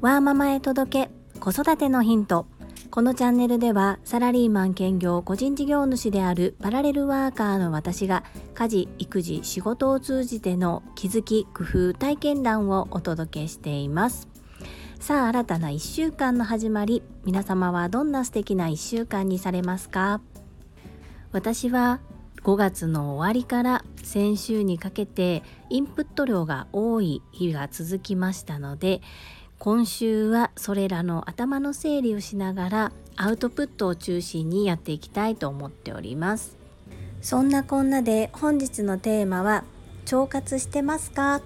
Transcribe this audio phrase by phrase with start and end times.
[0.00, 2.46] ワーママへ届け子育てのヒント。
[2.90, 8.24] このチャンネルではサラリーマン兼業個人事業主であるパラレルワーカーの私が
[8.54, 14.28] 家事育児仕事を通じての気づき工夫体験談をお届けしています。
[14.98, 20.22] さあ新たな1週間の始まり皆様はどんな素敵な1週間にされますか？
[21.32, 22.00] 私は
[22.46, 29.00] 5月の終わりから先週にかけてインプット量が多い日が続きましたので
[29.58, 36.56] 今週はそれらの頭の整理をしながらアウトプットを中心にやっていきたいと思っております。
[37.20, 39.64] そんなこんなで本日のテーマは
[40.04, 41.40] 腸活してますか？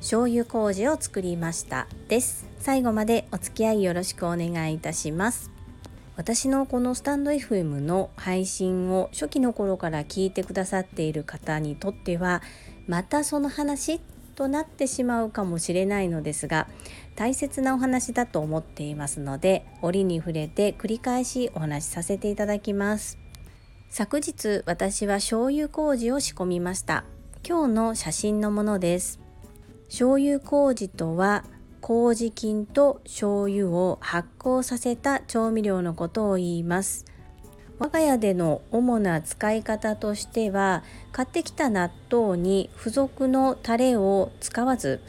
[0.00, 2.46] 醤油麹を作りましたです。
[2.58, 5.51] 最後までお付き合いよろしくお願いいたします。
[6.16, 12.42] 私のこのスタンド FM の配信を初期の頃から聞いてくださっている方にとっては
[12.86, 14.00] またその話
[14.34, 16.68] となってしまうかもしれないのですが
[17.16, 23.18] 大切なお話だと思っていますので折に触れて繰り返しお話しさせていただきます。
[23.90, 27.04] 昨日私は醤油麹を仕込みました。
[27.44, 29.18] 今日の写真のものです
[29.88, 31.44] 醤油麹とは
[31.82, 37.04] 麹菌と醤油を発酵させた調味料のことを言います。
[37.80, 45.00] 我が家での主な使い方としては買ってきた納豆に付属のタレを使わず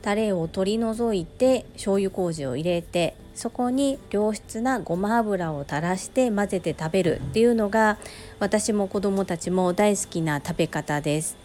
[0.00, 7.98] タレを取り除いて醤油麹を入れてそこに良質なごま油を垂らして混ぜて食べるっていうのが
[8.38, 11.36] 私も子供たちも大好きな食べ方です。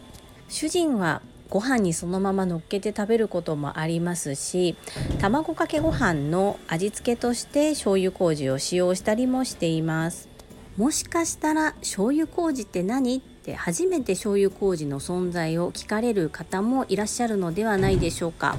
[0.47, 4.75] 主人はご飯にそのまま乗っけて食べることもありますし
[5.19, 10.29] 卵かけご飯の味付けとして醤油麹を使用したりもしています。
[10.77, 18.57] もしかしたら醤油麹って何って初めて醤油麹の存在を聞かれる方もいらっしゃるのではないでしょうか。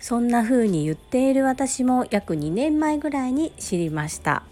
[0.00, 4.42] そんな風に言っている私も約2年前ぐらいに知りました。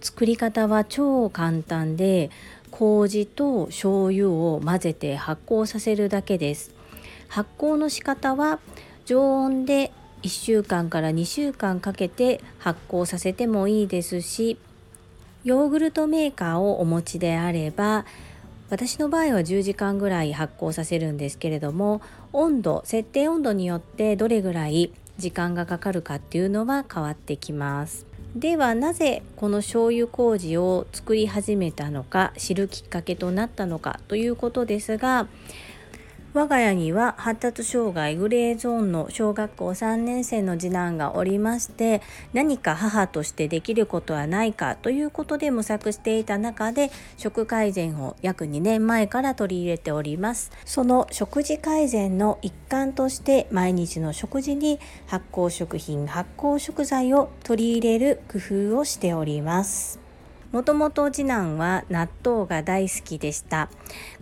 [0.00, 2.30] 作り方は超簡単で
[2.74, 6.72] 麹と醤油を混ぜて発酵させるだけです
[7.28, 8.58] 発酵の仕方は
[9.04, 9.92] 常温で
[10.22, 14.58] 1週間から2週間かけて発酵させてもいいですし
[15.44, 18.06] ヨーグルトメーカーをお持ちであれば
[18.70, 22.00] 私の場合は10時間ぐらい発酵させるんですけれども
[22.32, 35.28] 温度設定温度によってどれぐらい時間がかかるかっていうのは変わってきますではなぜこの醤油麹を作り始めたのか知るきっかけとなったのかということですが
[36.34, 42.02] 我が家には発達障害グレーゾーンの小学校3年生の次男がおりまして
[42.32, 50.50] 何か母としてできることはないかということで模索していた中で食改善を約2年前から取り入れております。
[50.64, 58.38] その食事改善の一環として毎日の食事に発酵食品発酵食材を取り入れる工
[58.72, 60.00] 夫をしております。
[60.50, 63.68] もともと次男は納豆が大好きでした。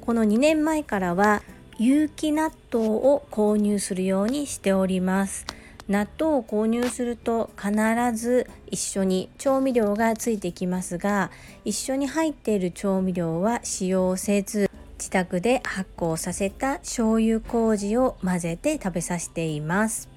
[0.03, 1.43] この2年前からは
[1.79, 5.47] 有機納豆を購入するようにしております。
[5.89, 7.73] 納豆を購入すると必
[8.15, 11.33] ず一緒に調味料がついてきますが
[11.65, 20.09] 一緒に入っている調味料は使用せず自宅で発酵させた醤油麹を混ぜて食べさせています。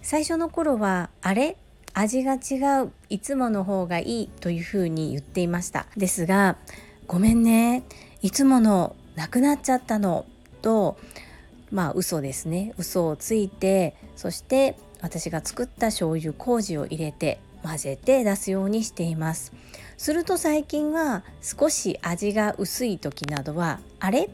[0.00, 1.56] 最初の頃はあれ？
[1.92, 2.92] 味が違う。
[3.08, 5.86] いつもの方がいいというふうに言っていました。
[5.96, 6.56] ですが
[7.08, 7.82] ごめんね。
[8.22, 10.24] いつものなくなっちゃったの。
[10.60, 10.98] と
[11.70, 12.74] まあ嘘ですね。
[12.78, 19.52] 嘘をついてそして私が作った醤油麹を入れて混ぜて出すようにしています。
[19.96, 24.30] すると最近は少し味が薄い時などはあれ？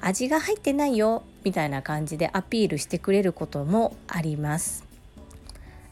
[0.00, 4.84] 味が入ってないよみたいな感じでアピールしてくれることもあります。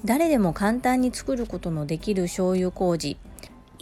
[0.04, 3.16] 誰でも簡単に作ることのできる醤油麹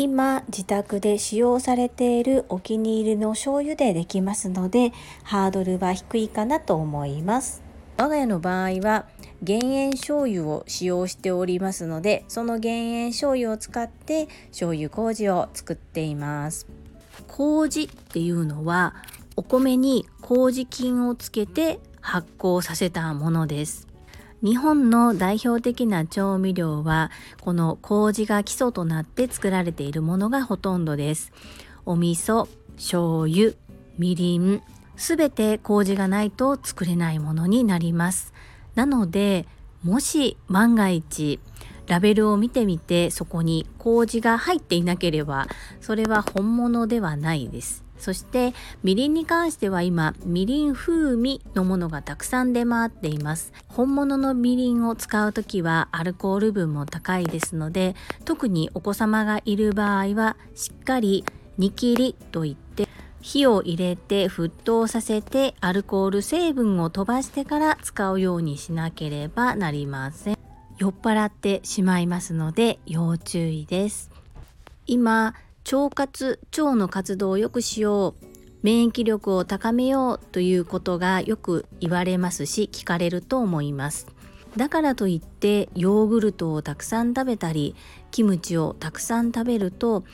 [0.02, 4.94] 今自宅で使用されているお気に入りの醤油でできますので
[5.24, 7.62] ハードルは低いかなと思います。
[7.98, 9.04] 我が家の場合は
[9.42, 16.66] 減塩醤油を使用しておりますのでその減塩醤油を使って醤油麹を作っています。
[17.28, 18.94] 麹っていうのは
[19.36, 23.89] お米に麹菌をつけて発酵させたものです。
[24.42, 27.10] 日本の代表的な調味料は
[27.42, 31.30] この麹が基礎となって作られているものがほとんどです。
[31.84, 33.52] お味噌醤油
[33.98, 34.62] みりん
[34.96, 38.32] すべて麹がないと作れないものになります。
[38.74, 39.46] なので
[39.82, 41.38] もし万が一
[41.86, 45.48] ラベルを見てみてそこに麹が入っていなければ
[45.80, 47.89] それは本物ではないです。
[48.00, 53.52] そしてみりんに関しては今みりん風味のものがたくさん出回っています。
[53.68, 57.94] 本物のみりんを使う時はアルコール分も高いですので
[58.24, 61.24] 特にお子様がいる場合はしっかり
[61.58, 62.88] 煮切りといって
[63.20, 70.38] 火を入れて沸騰させてアルコール成分を飛ばしてから使うようにしなければなりません。
[70.78, 74.10] 酔っ払ってしまいますので要注意です。
[74.86, 75.34] 今
[75.64, 78.26] 腸活腸の活動を良くしよう
[78.62, 84.06] 免疫力を高めようということがよく言われますし聞かれると思います。
[84.56, 87.76] だからといってヨーグルトをたくさん食べたり
[88.10, 90.04] キムチをたくさん食べると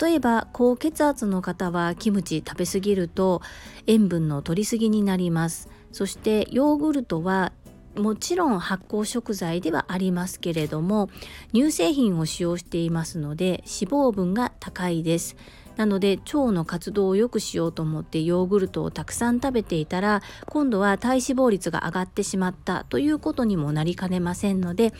[0.00, 3.40] 例えば高血圧の方はキムチ食べ過ぎると
[3.86, 5.68] 塩分の取りすぎになります。
[5.92, 7.52] そしてヨーグルトは
[7.96, 11.08] もちろん発酵食材ではありますけれども
[11.52, 15.36] 乳製品を使用していますので脂肪分が高いです。
[15.76, 24.92] なので腸の活動を良くしようと思ってヨーグルトをたくさん食べていたら今度は体脂肪率が上がってしまったということにもなりかねませんので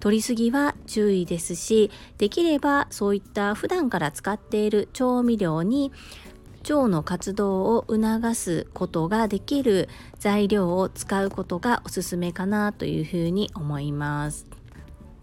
[0.00, 5.92] 取りすぎは注意ですしできればそういった普段から使っている調味料に
[6.62, 9.88] 腸の活動を促すことができる
[10.18, 14.46] 材料を使うことがおすすめかなというふうに思います。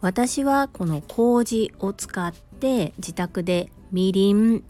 [0.01, 4.63] 私はこの麹を使って自宅でみりん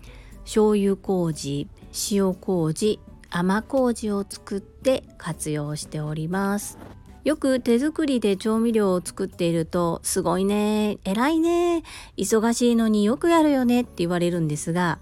[0.43, 1.67] 醤油麹
[2.11, 2.99] 塩麹
[3.29, 6.77] 甘麹を作って活用しております。
[7.23, 11.83] よく手作りで調味料を作っているとすごいね偉いね
[12.17, 14.99] 忙しいのによくやるよねって言われるんですが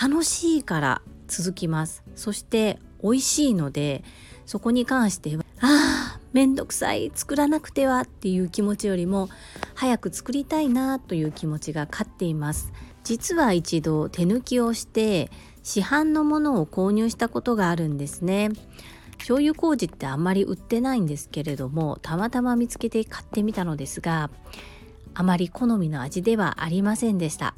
[0.00, 2.02] 楽しいから続きます。
[2.14, 4.04] そして美味しいので
[4.46, 9.28] そこに関してはああめんどくさい作らなくてはっていう気持ちよりも
[9.74, 12.72] 早く作りたいなという気持ちが勝っています。
[13.04, 15.30] 実は一度手抜きをして
[15.62, 18.50] 市販のものを購入したことがあるんですね。
[19.18, 24.30] 醤油麹ってあんまり売ってないんですけれどもたまたま見つけて買ってみたのですが
[25.14, 27.54] あまり好みの味ではありませんでした。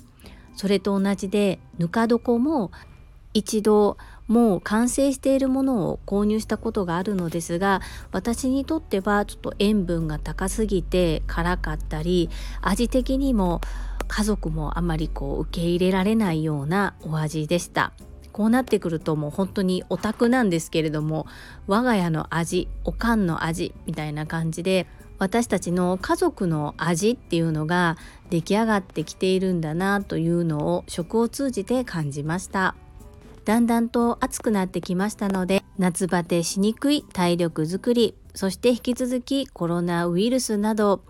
[0.57, 2.71] それと同じでぬか床も
[3.33, 3.97] 一度
[4.29, 12.31] もう完成しているものを購入したことがあるのですが私にとってはちょっと塩分が高すぎて辛かったり
[12.63, 13.61] 味的にも
[14.09, 17.93] 家族もあまりこう受け入れられないようなお味でした。
[18.33, 21.29] こうなってくるともう本当にオタクなんですけれども
[21.69, 24.89] 我が家の味おかんの味みたいな感じで
[25.19, 27.97] 私たちの家族の味っていうのが
[28.31, 32.75] 出来上がってきているんだなというのを食を通じて感じました。
[33.45, 41.03] だんだんと暑くなってきましたので夏バテしにくい体力づくりそして引き続きコロナウイルスなど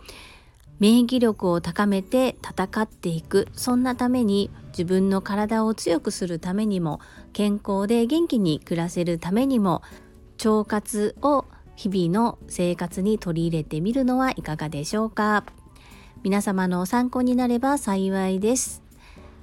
[0.80, 7.00] 免疫力を高めて戦っていくそんなために自分の体を強くするためにも
[7.32, 9.82] 健康で元気に暮らせるためにも
[10.44, 11.44] 腸活を
[11.76, 15.44] 日々の生活に取り入れてみるのはいかがでしょうか？
[16.22, 18.82] 皆様の参考になれば幸いです。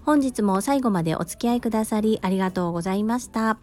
[0.04, 3.58] 本日も最後までお付き合いくださりありがとうございました。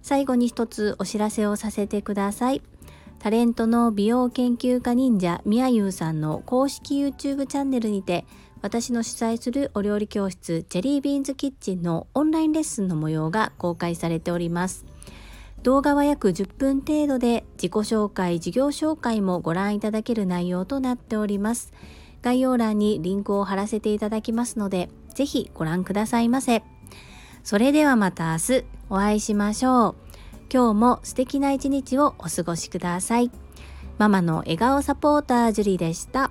[0.00, 2.62] 最後に一つお知らせをさせてください。
[3.18, 8.26] タレントの美容研究家忍者みやゆうさんの公式 YouTube チャンネルにて
[8.60, 14.84] 私の主催するお料理教室ジェリービーンズキッチンのオンラインレッスンの模様が公開されております。
[15.64, 21.72] 動画は約10分程度で自己紹介、事業紹介もご覧いただける内容となっております。
[22.20, 26.62] 概要欄にリンクを貼らせていただきますので、ぜひご覧くださいませ。
[27.44, 29.94] それではまた明日お会いしましょう。
[30.52, 33.30] 今日も素敵な一日をお過ごしください。
[33.96, 36.30] ママの笑顔サポータージュリでした。